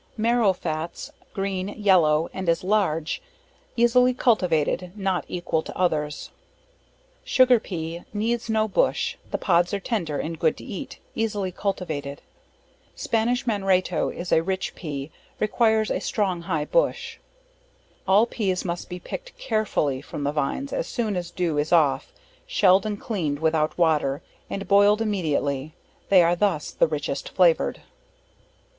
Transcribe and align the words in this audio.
Marrow 0.17 0.51
Fats, 0.51 1.11
green, 1.31 1.67
yellow, 1.79 2.27
and 2.33 2.49
is 2.49 2.63
large, 2.63 3.21
easily 3.75 4.15
cultivated, 4.15 4.91
not 4.97 5.23
equal 5.27 5.61
to 5.61 5.77
others. 5.77 6.31
Sugar 7.23 7.59
Pea, 7.59 8.05
needs 8.11 8.49
no 8.49 8.67
bush, 8.67 9.15
the 9.29 9.37
pods 9.37 9.75
are 9.75 9.79
tender 9.79 10.17
and 10.17 10.39
good 10.39 10.57
to 10.57 10.65
eat, 10.65 10.97
easily 11.13 11.51
cultivated. 11.51 12.23
Spanish 12.95 13.45
Manratto, 13.45 14.09
is 14.09 14.31
a 14.31 14.41
rich 14.41 14.73
Pea, 14.73 15.11
requires 15.39 15.91
a 15.91 15.99
strong 16.01 16.41
high 16.41 16.65
bush. 16.65 17.19
All 18.07 18.25
Peas 18.25 18.61
should 18.63 18.89
be 18.89 18.99
picked 18.99 19.37
carefully 19.37 20.01
from 20.01 20.23
the 20.23 20.31
vines 20.31 20.73
as 20.73 20.87
soon 20.87 21.15
as 21.15 21.29
dew 21.29 21.59
is 21.59 21.71
off, 21.71 22.11
shelled 22.47 22.87
and 22.87 22.99
cleaned 22.99 23.37
without 23.37 23.77
water, 23.77 24.23
and 24.49 24.67
boiled 24.67 24.99
immediately; 24.99 25.75
they 26.09 26.23
are 26.23 26.35
thus 26.35 26.71
the 26.71 26.87
richest 26.87 27.29
flavored. 27.29 27.81